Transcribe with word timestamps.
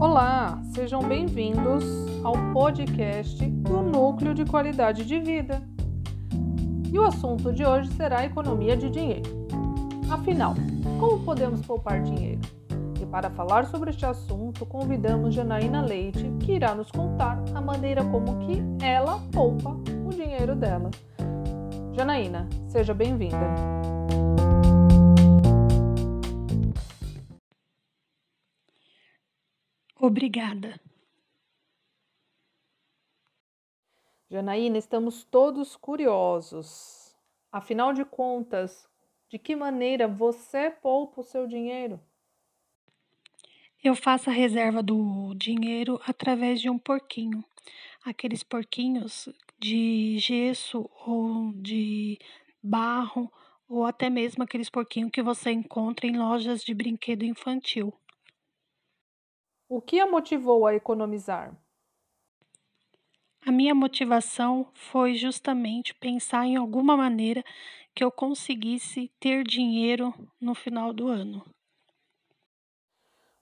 Olá, 0.00 0.58
sejam 0.72 1.02
bem-vindos 1.02 1.84
ao 2.24 2.32
podcast 2.54 3.44
do 3.44 3.82
Núcleo 3.82 4.32
de 4.32 4.46
Qualidade 4.46 5.04
de 5.04 5.20
Vida. 5.20 5.62
E 6.90 6.98
o 6.98 7.04
assunto 7.04 7.52
de 7.52 7.66
hoje 7.66 7.92
será 7.92 8.24
economia 8.24 8.78
de 8.78 8.88
dinheiro. 8.88 9.46
Afinal, 10.10 10.54
como 10.98 11.22
podemos 11.22 11.60
poupar 11.66 12.02
dinheiro? 12.02 12.40
E 12.98 13.04
para 13.04 13.28
falar 13.28 13.66
sobre 13.66 13.90
este 13.90 14.06
assunto, 14.06 14.64
convidamos 14.64 15.34
Janaína 15.34 15.82
Leite, 15.82 16.32
que 16.40 16.52
irá 16.52 16.74
nos 16.74 16.90
contar 16.90 17.38
a 17.54 17.60
maneira 17.60 18.02
como 18.02 18.38
que 18.38 18.62
ela 18.82 19.20
poupa 19.30 19.76
o 20.06 20.08
dinheiro 20.08 20.56
dela. 20.56 20.90
Janaína, 21.92 22.48
seja 22.68 22.94
bem-vinda. 22.94 23.36
Obrigada. 30.02 30.80
Janaína, 34.30 34.78
estamos 34.78 35.24
todos 35.24 35.76
curiosos. 35.76 37.14
Afinal 37.52 37.92
de 37.92 38.02
contas, 38.06 38.88
de 39.28 39.38
que 39.38 39.54
maneira 39.54 40.08
você 40.08 40.70
poupa 40.70 41.20
o 41.20 41.24
seu 41.24 41.46
dinheiro? 41.46 42.00
Eu 43.84 43.94
faço 43.94 44.30
a 44.30 44.32
reserva 44.32 44.82
do 44.82 45.34
dinheiro 45.34 46.00
através 46.06 46.62
de 46.62 46.70
um 46.70 46.78
porquinho. 46.78 47.44
Aqueles 48.02 48.42
porquinhos 48.42 49.28
de 49.58 50.18
gesso 50.18 50.88
ou 51.04 51.52
de 51.52 52.18
barro, 52.62 53.30
ou 53.68 53.84
até 53.84 54.08
mesmo 54.08 54.42
aqueles 54.42 54.70
porquinhos 54.70 55.10
que 55.10 55.22
você 55.22 55.50
encontra 55.50 56.06
em 56.06 56.16
lojas 56.16 56.64
de 56.64 56.72
brinquedo 56.72 57.22
infantil. 57.22 57.92
O 59.72 59.80
que 59.80 60.00
a 60.00 60.06
motivou 60.06 60.66
a 60.66 60.74
economizar? 60.74 61.56
A 63.46 63.52
minha 63.52 63.72
motivação 63.72 64.68
foi 64.74 65.14
justamente 65.14 65.94
pensar 65.94 66.44
em 66.44 66.56
alguma 66.56 66.96
maneira 66.96 67.44
que 67.94 68.02
eu 68.02 68.10
conseguisse 68.10 69.12
ter 69.20 69.44
dinheiro 69.44 70.12
no 70.40 70.56
final 70.56 70.92
do 70.92 71.06
ano. 71.06 71.48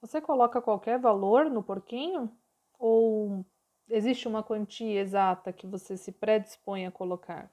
Você 0.00 0.20
coloca 0.20 0.60
qualquer 0.60 0.98
valor 0.98 1.48
no 1.48 1.62
porquinho? 1.62 2.36
Ou 2.76 3.46
existe 3.88 4.26
uma 4.26 4.42
quantia 4.42 5.00
exata 5.00 5.52
que 5.52 5.64
você 5.64 5.96
se 5.96 6.10
predispõe 6.10 6.86
a 6.86 6.90
colocar? 6.90 7.48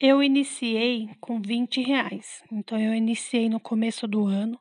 Eu 0.00 0.20
iniciei 0.20 1.14
com 1.20 1.40
20 1.40 1.80
reais. 1.80 2.42
Então, 2.50 2.76
eu 2.76 2.92
iniciei 2.92 3.48
no 3.48 3.60
começo 3.60 4.08
do 4.08 4.26
ano 4.26 4.60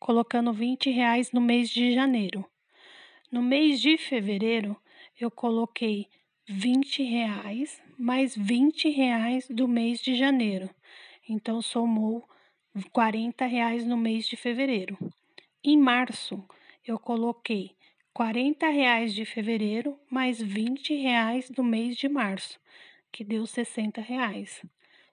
colocando 0.00 0.52
20 0.52 0.90
reais 0.90 1.30
no 1.30 1.40
mês 1.40 1.68
de 1.68 1.92
janeiro. 1.92 2.44
No 3.30 3.42
mês 3.42 3.80
de 3.80 3.98
fevereiro, 3.98 4.74
eu 5.20 5.30
coloquei 5.30 6.08
20 6.48 7.02
reais 7.02 7.80
mais 7.98 8.34
20 8.34 8.88
reais 8.88 9.46
do 9.48 9.68
mês 9.68 10.00
de 10.00 10.16
janeiro. 10.16 10.70
Então, 11.28 11.60
somou 11.60 12.26
40 12.92 13.44
reais 13.44 13.84
no 13.84 13.96
mês 13.96 14.26
de 14.26 14.36
fevereiro. 14.36 14.96
Em 15.62 15.76
março, 15.76 16.42
eu 16.84 16.98
coloquei 16.98 17.76
40 18.14 18.68
reais 18.68 19.14
de 19.14 19.26
fevereiro 19.26 19.98
mais 20.10 20.40
20 20.40 20.94
reais 20.94 21.50
do 21.50 21.62
mês 21.62 21.94
de 21.96 22.08
março, 22.08 22.58
que 23.12 23.22
deu 23.22 23.46
60 23.46 24.00
reais. 24.00 24.62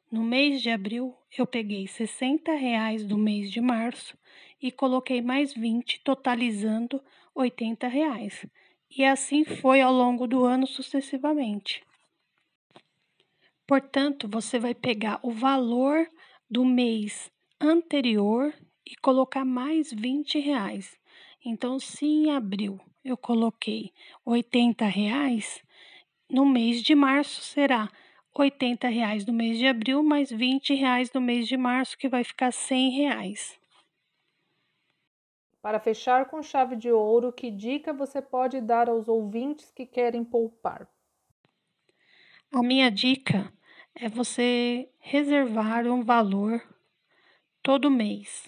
No 0.10 0.24
mês 0.24 0.62
de 0.62 0.70
abril, 0.70 1.14
eu 1.38 1.46
peguei 1.46 1.86
60 1.86 2.54
reais 2.54 3.06
do 3.06 3.18
mês 3.18 3.52
de 3.52 3.60
março 3.60 4.18
e 4.62 4.72
coloquei 4.72 5.22
mais 5.22 5.54
20, 5.54 6.00
totalizando 6.00 7.02
80 7.36 7.90
reais. 7.90 8.46
E 8.90 9.04
assim 9.04 9.44
foi 9.44 9.82
ao 9.82 9.92
longo 9.92 10.26
do 10.26 10.46
ano 10.46 10.66
sucessivamente. 10.66 11.84
Portanto, 13.68 14.30
você 14.30 14.58
vai 14.58 14.74
pegar 14.74 15.20
o 15.22 15.30
valor 15.30 16.10
do 16.50 16.64
mês 16.64 17.30
anterior 17.60 18.54
e 18.86 18.96
colocar 18.96 19.44
mais 19.44 19.92
20 19.92 20.40
reais. 20.40 20.98
Então, 21.44 21.78
se 21.78 22.06
em 22.06 22.32
abril 22.32 22.80
eu 23.04 23.18
coloquei 23.18 23.92
80 24.24 24.86
reais, 24.86 25.62
no 26.30 26.46
mês 26.46 26.82
de 26.82 26.96
março 26.96 27.42
será 27.42 27.90
80 28.42 28.88
reais 28.88 29.26
no 29.26 29.34
mês 29.34 29.58
de 29.58 29.68
abril, 29.68 30.04
mais 30.04 30.30
20 30.30 30.74
reais 30.74 31.12
no 31.14 31.22
mês 31.22 31.48
de 31.48 31.58
março, 31.58 31.98
que 31.98 32.08
vai 32.08 32.24
ficar 32.24 32.52
100 32.52 32.92
reais. 32.92 33.60
Para 35.62 35.80
fechar 35.80 36.26
com 36.26 36.42
chave 36.42 36.76
de 36.76 36.92
ouro, 36.92 37.34
que 37.34 37.52
dica 37.52 37.92
você 37.92 38.22
pode 38.22 38.62
dar 38.62 38.90
aos 38.90 39.08
ouvintes 39.08 39.72
que 39.72 39.86
querem 39.86 40.24
poupar? 40.24 40.88
A 42.54 42.64
minha 42.64 42.90
dica 42.90 43.52
é 43.94 44.08
você 44.08 44.90
reservar 45.00 45.86
um 45.88 46.04
valor 46.04 46.62
todo 47.62 47.92
mês. 47.92 48.48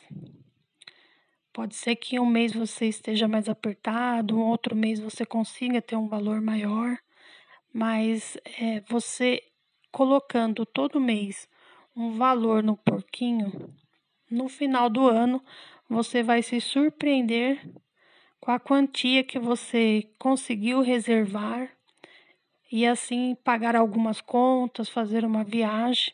Pode 1.52 1.76
ser 1.76 1.96
que 1.98 2.20
um 2.20 2.26
mês 2.26 2.54
você 2.54 2.86
esteja 2.86 3.28
mais 3.28 3.50
apertado, 3.50 4.38
um 4.38 4.46
outro 4.46 4.76
mês 4.76 5.00
você 5.00 5.26
consiga 5.26 5.82
ter 5.82 5.98
um 5.98 6.08
valor 6.08 6.40
maior, 6.40 6.98
mas 7.74 8.38
é, 8.46 8.80
você 8.88 9.49
colocando 9.92 10.66
todo 10.66 11.00
mês 11.00 11.48
um 11.96 12.18
valor 12.18 12.64
no 12.64 12.78
porquinho, 12.78 13.74
no 14.30 14.48
final 14.48 14.90
do 14.90 15.08
ano 15.08 15.44
você 15.90 16.22
vai 16.22 16.42
se 16.42 16.62
surpreender 16.62 17.60
com 18.40 18.52
a 18.52 18.60
quantia 18.60 19.24
que 19.24 19.40
você 19.40 20.10
conseguiu 20.18 20.82
reservar 20.82 21.70
e 22.72 22.86
assim 22.86 23.36
pagar 23.44 23.76
algumas 23.76 24.22
contas, 24.22 24.88
fazer 24.88 25.26
uma 25.26 25.44
viagem 25.44 26.14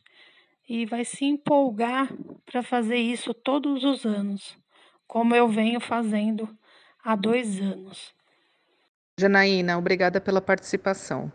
e 0.67 0.85
vai 0.85 1.05
se 1.05 1.25
empolgar 1.25 2.09
para 2.45 2.63
fazer 2.63 2.97
isso 2.97 3.33
todos 3.33 3.83
os 3.83 4.05
anos, 4.05 4.57
como 5.05 5.35
eu 5.35 5.47
venho 5.47 5.79
fazendo 5.79 6.49
há 7.03 7.15
dois 7.15 7.61
anos. 7.61 8.13
Janaína, 9.19 9.77
obrigada 9.77 10.19
pela 10.19 10.41
participação. 10.41 11.31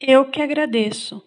Eu 0.00 0.30
que 0.30 0.42
agradeço. 0.42 1.22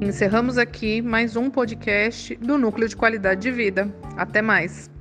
Encerramos 0.00 0.58
aqui 0.58 1.02
mais 1.02 1.34
um 1.34 1.50
podcast 1.50 2.36
do 2.36 2.56
Núcleo 2.56 2.88
de 2.88 2.96
Qualidade 2.96 3.42
de 3.42 3.50
Vida. 3.50 3.92
Até 4.16 4.40
mais! 4.40 4.91